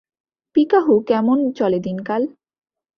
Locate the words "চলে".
1.55-1.79